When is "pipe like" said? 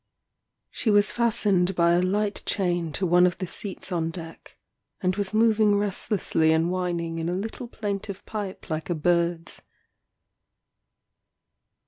8.25-8.89